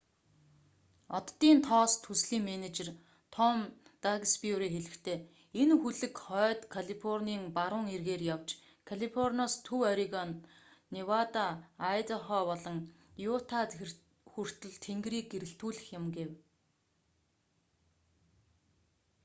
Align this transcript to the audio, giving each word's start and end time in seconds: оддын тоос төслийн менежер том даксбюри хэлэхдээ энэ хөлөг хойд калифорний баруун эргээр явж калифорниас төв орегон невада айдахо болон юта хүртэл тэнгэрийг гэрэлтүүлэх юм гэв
оддын 1.17 1.57
тоос 1.65 1.93
төслийн 2.05 2.43
менежер 2.51 2.89
том 3.35 3.57
даксбюри 4.03 4.67
хэлэхдээ 4.75 5.17
энэ 5.61 5.75
хөлөг 5.81 6.13
хойд 6.25 6.61
калифорний 6.75 7.39
баруун 7.57 7.87
эргээр 7.95 8.23
явж 8.35 8.49
калифорниас 8.89 9.53
төв 9.67 9.79
орегон 9.91 10.31
невада 10.95 11.45
айдахо 11.91 12.39
болон 12.51 12.77
юта 13.33 13.59
хүртэл 14.31 14.75
тэнгэрийг 14.85 15.27
гэрэлтүүлэх 15.31 15.87
юм 15.99 16.05
гэв 16.17 16.31